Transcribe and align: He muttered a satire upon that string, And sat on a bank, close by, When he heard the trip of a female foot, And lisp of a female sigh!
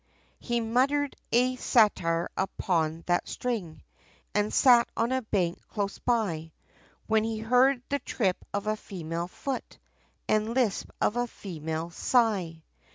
He 0.39 0.61
muttered 0.61 1.15
a 1.31 1.55
satire 1.57 2.27
upon 2.35 3.03
that 3.05 3.27
string, 3.27 3.83
And 4.33 4.51
sat 4.51 4.89
on 4.97 5.11
a 5.11 5.21
bank, 5.21 5.61
close 5.67 5.99
by, 5.99 6.53
When 7.05 7.23
he 7.23 7.37
heard 7.37 7.83
the 7.87 7.99
trip 7.99 8.43
of 8.51 8.65
a 8.65 8.75
female 8.75 9.27
foot, 9.27 9.77
And 10.27 10.55
lisp 10.55 10.89
of 11.01 11.17
a 11.17 11.27
female 11.27 11.91
sigh! 11.91 12.63